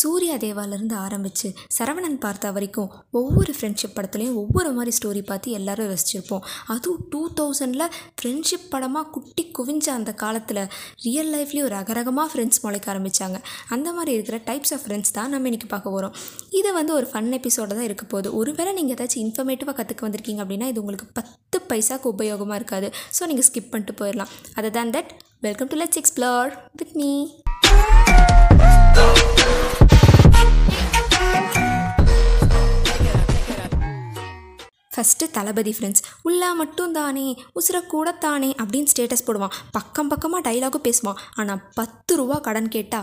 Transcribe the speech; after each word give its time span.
சூர்யா 0.00 0.34
தேவாலேருந்து 0.44 0.96
ஆரம்பித்து 1.04 1.48
சரவணன் 1.76 2.18
பார்த்த 2.24 2.50
வரைக்கும் 2.56 2.88
ஒவ்வொரு 3.18 3.52
ஃப்ரெண்ட்ஷிப் 3.56 3.94
படத்துலையும் 3.96 4.38
ஒவ்வொரு 4.42 4.70
மாதிரி 4.76 4.92
ஸ்டோரி 4.98 5.22
பார்த்து 5.30 5.54
எல்லோரும் 5.58 5.88
ரசிச்சிருப்போம். 5.92 6.42
அதுவும் 6.72 7.02
டூ 7.12 7.20
தௌசண்டில் 7.38 7.86
ஃப்ரெண்ட்ஷிப் 8.18 8.66
படமாக 8.72 9.06
குட்டி 9.14 9.44
குவிஞ்ச 9.58 9.86
அந்த 9.98 10.12
காலத்தில் 10.22 10.62
ரியல் 11.06 11.30
லைஃப்லேயும் 11.34 11.68
ஒரு 11.68 11.76
அகரகமாக 11.82 12.28
ஃப்ரெண்ட்ஸ் 12.32 12.60
முளைக்க 12.64 12.92
ஆரம்பித்தாங்க 12.94 13.38
அந்த 13.76 13.88
மாதிரி 13.98 14.12
இருக்கிற 14.16 14.38
டைப்ஸ் 14.48 14.74
ஆஃப் 14.76 14.84
ஃப்ரெண்ட்ஸ் 14.86 15.14
தான் 15.18 15.32
நம்ம 15.34 15.50
இன்றைக்கி 15.50 15.70
பார்க்க 15.74 15.94
போகிறோம் 15.94 16.14
இது 16.60 16.72
வந்து 16.78 16.94
ஒரு 16.98 17.08
ஃபன் 17.12 17.30
எபிசோட 17.38 17.70
தான் 17.78 17.88
இருக்க 17.88 18.06
போகுது. 18.12 18.30
ஒருவேளை 18.40 18.72
நீங்கள் 18.78 18.96
ஏதாச்சும் 18.96 19.24
இன்ஃபர்மேட்டிவாக 19.26 19.76
கற்றுக்க 19.78 20.06
வந்திருக்கீங்க 20.06 20.42
அப்படின்னா 20.44 20.68
இது 20.72 20.82
உங்களுக்கு 20.84 21.08
பத்து 21.20 21.60
பைசாக்கு 21.70 22.12
உபயோகமாக 22.14 22.60
இருக்காது. 22.60 22.90
ஸோ 23.18 23.28
நீங்கள் 23.32 23.48
ஸ்கிப் 23.48 23.72
பண்ணிட்டு 23.72 23.96
போயிடலாம். 24.02 24.32
அதை 24.58 24.70
தான் 24.78 24.92
that 24.98 25.12
welcome 25.48 25.70
to 25.72 25.78
let's 25.82 26.00
explore 26.02 26.52
with 26.80 26.96
me 27.00 27.10
first 34.96 35.30
Thalapathy 35.36 35.74
friends 35.78 36.04
உள்ளா 36.28 36.50
மட்டும் 36.60 36.94
தானே 36.98 37.26
உசுர 37.60 37.76
கூட 37.94 38.12
தானே 38.26 38.50
அப்படின்னு 38.62 38.92
ஸ்டேட்டஸ் 38.92 39.26
போடுவான். 39.26 39.54
பக்கம் 39.76 40.10
பக்கமாக 40.12 40.44
டைலாகும் 40.48 40.86
பேசுவான். 40.88 41.20
ஆனால் 41.40 41.62
பத்து 41.80 42.16
ரூபா 42.20 42.38
கடன் 42.48 42.74
கேட்டா 42.76 43.00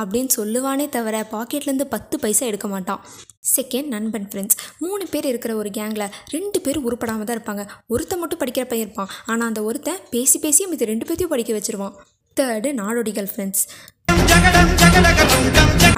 அப்படின்னு 0.00 0.30
சொல்லுவானே 0.38 0.86
தவிர 0.94 1.16
பாக்கெட்லேருந்து 1.34 1.84
பத்து 1.92 2.14
பைசா 2.22 2.44
எடுக்க 2.50 2.66
மாட்டான். 2.72 3.00
செகண்ட் 3.54 3.88
நண்பன் 3.94 4.26
ஃப்ரெண்ட்ஸ் 4.30 4.58
மூணு 4.82 5.04
பேர் 5.12 5.28
இருக்கிற 5.30 5.52
ஒரு 5.60 5.70
கேங்கில் 5.76 6.12
ரெண்டு 6.34 6.58
பேர் 6.64 6.78
உருப்படாமல் 6.86 7.28
தான் 7.28 7.38
இருப்பாங்க. 7.38 7.64
ஒருத்தன் 7.94 8.20
மட்டும் 8.22 8.40
படிக்கிற 8.42 8.64
பையன் 8.72 8.86
இருப்பான். 8.86 9.12
ஆனால் 9.30 9.48
அந்த 9.50 9.62
ஒருத்தன் 9.68 10.02
பேசி 10.14 10.38
பேசி 10.44 10.68
இது 10.76 10.90
ரெண்டு 10.92 11.06
பேர்த்தையும் 11.08 11.34
படிக்க 11.34 11.52
வச்சிருவான். 11.58 11.94
தேர்டு 12.40 12.70
நாடோடிகள் 12.82 13.30
ஃப்ரெண்ட்ஸ் 13.32 13.64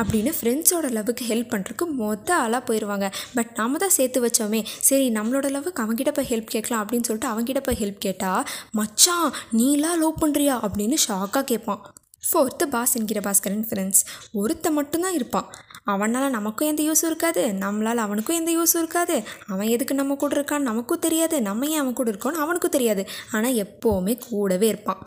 அப்படின்னு 0.03 0.33
ஃப்ரெண்ட்ஸோட 0.37 0.87
லவ்வுக்கு 0.97 1.25
ஹெல்ப் 1.29 1.51
பண்ணுறதுக்கு 1.53 1.85
மொத்த 1.91 2.37
ஆளாக 2.37 2.61
போயிடுவாங்க 2.69 3.06
பட் 3.34 3.51
நாம 3.55 3.79
தான் 3.79 3.95
சேர்த்து 3.97 4.19
வச்சோமே. 4.27 4.61
சரி 4.89 5.06
நம்மளோட 5.11 5.47
லவ்வுக்கு 5.55 5.83
அவங்ககிட்ட 5.84 6.12
போய் 6.12 6.31
ஹெல்ப் 6.31 6.53
கேட்கலாம் 6.55 6.83
அப்படின்னு 6.84 7.09
சொல்லிட்டு 7.09 7.31
அவங்ககிட்ட 7.33 7.62
போய் 7.62 7.81
ஹெல்ப் 7.81 8.05
கேட்டால் 8.07 8.45
மச்சான் 8.70 9.31
நீலாம் 9.57 10.01
லவ் 10.03 10.20
பண்ணுறியா 10.23 10.57
அப்படின்னு 10.67 10.98
ஷாக்காக 11.09 11.45
கேட்பான். 11.45 11.83
ஃபோர்த்து 12.29 12.65
பாஸ் 12.70 12.95
என்கிற 12.95 13.20
பாஸ்கரன் 13.20 13.67
ஃப்ரெண்ட்ஸ் 13.69 14.01
ஒருத்த 14.35 14.70
மட்டும்தான் 14.70 15.14
இருப்பான். 15.14 15.48
அவனால் 15.92 16.34
நமக்கும் 16.36 16.70
எந்த 16.72 16.83
யூஸும் 16.89 17.11
இருக்காது. 17.11 17.42
நம்மளால் 17.64 18.03
அவனுக்கும் 18.06 18.39
எந்த 18.41 18.50
யூஸும் 18.56 18.81
இருக்காது. 18.83 19.17
அவன் 19.53 19.70
எதுக்கு 19.75 19.95
நம்ம 20.00 20.17
கூட 20.22 20.34
இருக்கான்னு 20.39 20.69
நமக்கும் 20.70 21.03
தெரியாது. 21.06 21.36
நம்ம 21.48 21.69
ஏன் 21.75 21.83
அவன் 21.83 21.97
கூட 22.00 22.08
இருக்கோன்னு 22.12 22.42
அவனுக்கும் 22.45 22.75
தெரியாது. 22.77 23.05
ஆனால் 23.36 23.58
எப்போவுமே 23.64 24.14
கூடவே 24.27 24.69
இருப்பான். 24.72 25.00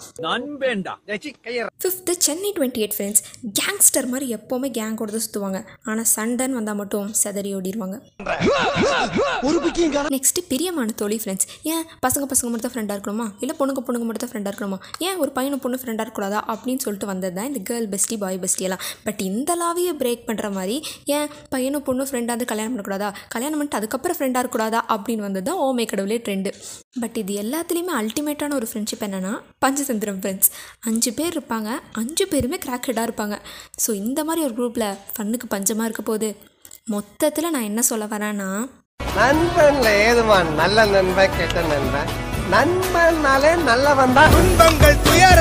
Fifth 1.83 2.15
Chennai 2.27 2.51
twenty 2.57 2.81
eight 2.83 2.95
friends 2.97 3.23
gangster 3.59 4.09
மாதிரி 4.13 4.27
எப்போவுமே 4.38 4.69
கேங்கோட 4.77 5.11
தான் 5.15 5.25
சுற்றுவாங்க 5.27 5.59
ஆனால் 5.89 6.09
சண்டன் 6.15 6.55
வந்தால் 6.59 6.79
மட்டும் 6.81 7.09
செதறி 7.21 7.51
ஓடிடுவாங்க 7.59 7.97
நெக்ஸ்ட்டு 10.16 10.45
பிரியமான 10.51 10.95
தோழி 11.01 11.17
ஃப்ரெண்ட்ஸ் 11.23 11.47
ஏன் 11.73 11.83
பசங்க 12.05 12.25
பசங்க 12.31 12.47
மட்டும் 12.51 12.67
தான் 12.67 12.75
ஃப்ரெண்டாக 12.75 12.97
இருக்கணுமா? 12.97 13.27
இல்லை 13.43 13.53
பொண்ணுங்க 13.59 13.81
பொண்ணுங்க 13.88 14.05
மட்டும் 14.07 14.23
தான் 14.25 14.33
ஃப்ரெண்டாக 14.33 14.51
இருக்கணுமா? 14.53 14.79
ஏன் 15.07 15.19
ஒரு 15.23 15.31
பையனும் 15.38 15.63
பொண்ணு 15.63 15.81
ஃப்ரெண்டாக 15.81 16.05
இருக்கக்கூடாதா? 16.05 16.41
அப்படின்னு 16.53 16.83
சொல்லிட்டு 16.85 17.09
வந்தது 17.11 17.35
தான் 17.38 17.49
இந்த 17.51 17.61
கேர்ள் 17.69 17.88
பெஸ்டி 17.93 18.17
பாய் 18.23 18.41
பெஸ்டி 18.43 18.66
எல்லாம். 18.67 18.83
பட் 19.07 19.21
இந்த 19.29 19.51
லாவையை 19.63 19.93
பிரேக் 20.03 20.27
பண்ணுற 20.29 20.49
மாதிரி 20.57 20.70
ஏன் 21.17 21.27
பையனும் 21.53 21.86
பொண்ணும் 21.88 22.09
ஃப்ரெண்டாக 22.09 22.36
இருந்து 22.36 22.50
கல்யாணம் 22.52 22.73
பண்ணக்கூடாதா? 22.73 23.09
கல்யாணம் 23.36 23.58
பண்ணிட்டு 23.59 23.80
அதுக்கப்புறம் 23.80 24.17
ஃப்ரெண்டாக 24.17 24.41
இருக்கக்கூடாதா? 24.44 24.81
அப்படின்னு 24.95 25.25
வந்தது 25.28 25.45
தான் 25.50 25.61
ஓமே 25.67 25.86
கடவுளே 25.91 26.17
ட்ரெண்டு 26.25 26.52
பட் 27.02 27.17
இது 27.22 27.33
எல்லாத்துலேயுமே 27.44 27.94
அல்டிமேட்டான 28.00 28.55
ஒரு 28.59 28.67
ஃப்ரெண்ட்ஷிப் 28.72 29.05
என்னென்னா 29.08 29.33
பஞ்சதந்திரம் 29.66 30.19
ஃப்ரெண்ட்ஸ் 30.22 30.52
அஞ்சு 30.89 31.13
பேர் 31.19 31.36
இருப்பாங்க 31.38 31.69
அஞ்சு 32.02 32.25
பேருமே 32.33 32.59
கிராக் 32.66 32.88
ஹெட்டாக 32.89 33.08
இருப்பாங்க. 33.09 33.38
ஸோ 33.83 33.89
இந்த 34.03 34.19
மாதிரி 34.30 34.45
ஒரு 34.47 34.55
குரூப்பில் 34.59 34.88
ஃபன்னுக்கு 35.16 35.47
பஞ்சமாக 35.55 35.88
இருக்க 35.89 36.03
போகுது. 36.11 36.30
மொத்தத்தில் 36.94 37.53
நான் 37.56 37.69
என்ன 37.69 37.81
சொல்ல 37.91 38.06
வரேன்னா 38.16 38.50
நண்பன்ல 39.17 39.88
ஏதுவான் 40.08 40.50
நல்ல 40.59 40.85
நண்பன் 40.95 41.33
கெட்ட 41.38 41.62
நண்பன்? 41.72 42.12
நண்பன்னாலே 42.53 43.51
நல்லவன் 43.68 44.16
தான். 44.18 44.31
துன்பங்கள் 44.35 45.01
துயர 45.07 45.40